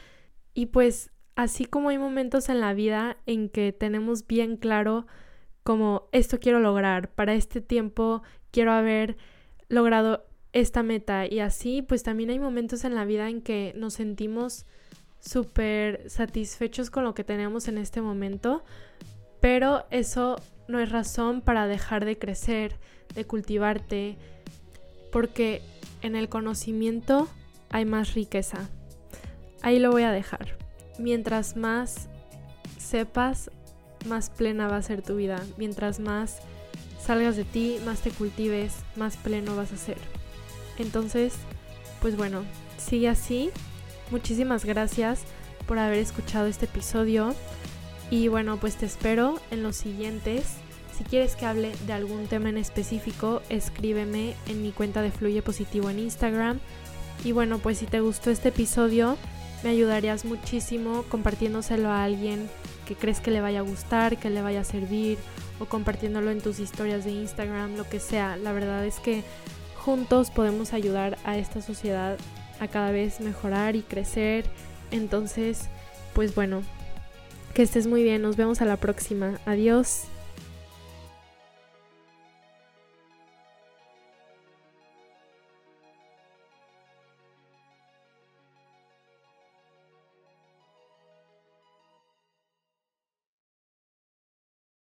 y 0.53 0.67
pues 0.67 1.12
así 1.35 1.65
como 1.65 1.89
hay 1.89 1.99
momentos 1.99 2.49
en 2.49 2.61
la 2.61 2.75
vida 2.75 3.17
en 3.27 3.49
que 3.49 3.73
tenemos 3.73 4.27
bien 4.27 4.57
claro 4.57 5.07
como 5.63 6.09
esto 6.13 6.41
quiero 6.41 6.61
lograr, 6.61 7.09
para 7.09 7.35
este 7.35 7.61
tiempo 7.61 8.23
quiero 8.51 8.73
haber 8.73 9.17
logrado 9.69 10.25
esta 10.53 10.83
meta 10.83 11.27
y 11.27 11.41
así 11.41 11.83
pues 11.83 12.03
también 12.03 12.31
hay 12.31 12.39
momentos 12.39 12.85
en 12.85 12.95
la 12.95 13.05
vida 13.05 13.29
en 13.29 13.41
que 13.43 13.73
nos 13.77 13.95
sentimos 13.95 14.67
súper 15.21 16.11
satisfechos 16.11 16.91
con 16.91 17.05
lo 17.05 17.15
que 17.15 17.25
tenemos 17.25 17.69
en 17.69 17.79
este 17.79 18.03
momento, 18.03 18.65
pero 19.41 19.87
eso 19.91 20.37
no 20.69 20.81
es 20.81 20.91
razón 20.91 21.41
para 21.41 21.67
dejar 21.67 22.05
de 22.05 22.19
crecer, 22.19 22.77
de 23.15 23.25
cultivarte, 23.25 24.17
porque 25.11 25.63
en 26.03 26.17
el 26.17 26.29
conocimiento 26.29 27.29
hay 27.71 27.85
más 27.85 28.15
riqueza. 28.15 28.69
Ahí 29.63 29.79
lo 29.79 29.93
voy 29.93 30.03
a 30.03 30.11
dejar. 30.11 30.62
Mientras 30.99 31.57
más 31.57 32.09
sepas, 32.79 33.51
más 34.07 34.31
plena 34.31 34.69
va 34.69 34.77
a 34.77 34.83
ser 34.83 35.03
tu 35.03 35.17
vida. 35.17 35.43
Mientras 35.57 36.01
más 36.01 36.39
salgas 37.01 37.37
de 37.37 37.45
ti, 37.45 37.79
más 37.85 38.01
te 38.01 38.11
cultives, 38.11 38.75
más 38.97 39.17
pleno 39.17 39.57
vas 39.57 39.73
a 39.73 39.77
ser. 39.77 39.99
Entonces, 40.79 41.35
pues 42.01 42.17
bueno, 42.17 42.43
sigue 42.79 43.09
así. 43.09 43.51
Muchísimas 44.11 44.65
gracias 44.65 45.23
por 45.67 45.79
haber 45.79 45.99
escuchado 45.99 46.47
este 46.47 46.67
episodio. 46.67 47.35
Y 48.11 48.29
bueno, 48.29 48.59
pues 48.59 48.77
te 48.77 48.87
espero 48.87 49.41
en 49.51 49.63
los 49.63 49.77
siguientes. 49.77 50.45
Si 50.97 51.05
quieres 51.05 51.35
que 51.35 51.47
hable 51.47 51.73
de 51.87 51.95
algún 51.95 52.27
tema 52.27 52.51
en 52.51 52.59
específico, 52.59 53.41
escríbeme 53.49 54.35
en 54.47 54.61
mi 54.61 54.73
cuenta 54.73 55.01
de 55.01 55.11
Fluye 55.11 55.41
Positivo 55.41 55.89
en 55.89 55.99
Instagram. 55.99 56.61
Y 57.25 57.33
bueno, 57.33 57.59
pues 57.59 57.79
si 57.79 57.87
te 57.87 58.01
gustó 58.01 58.31
este 58.31 58.51
episodio, 58.51 59.17
me 59.63 59.71
ayudarías 59.71 60.25
muchísimo 60.25 61.05
compartiéndoselo 61.09 61.89
a 61.89 62.05
alguien 62.05 62.49
que 62.87 62.95
crees 62.95 63.21
que 63.21 63.31
le 63.31 63.41
vaya 63.41 63.61
a 63.61 63.63
gustar, 63.63 64.19
que 64.19 64.31
le 64.31 64.43
vaya 64.43 64.61
a 64.61 64.65
servir 64.65 65.19
o 65.61 65.67
compartiéndolo 65.67 66.31
en 66.31 66.41
tus 66.41 66.59
historias 66.59 67.05
de 67.05 67.13
Instagram, 67.13 67.77
lo 67.77 67.89
que 67.89 68.01
sea. 68.01 68.37
La 68.37 68.53
verdad 68.53 68.85
es 68.85 68.99
que 68.99 69.23
juntos 69.77 70.31
podemos 70.31 70.73
ayudar 70.73 71.19
a 71.25 71.37
esta 71.37 71.61
sociedad 71.63 72.19
a 72.61 72.69
cada 72.69 72.91
vez 72.91 73.21
mejorar 73.21 73.77
y 73.77 73.83
crecer. 73.83 74.45
Entonces, 74.91 75.69
pues 76.15 76.35
bueno, 76.35 76.63
Que 77.55 77.63
estés 77.63 77.87
muy 77.87 78.03
bien, 78.03 78.23
nos 78.23 78.37
vemos 78.37 78.63
a 78.63 78.65
la 78.65 78.79
próxima. 78.79 79.39
Adiós. 79.45 80.05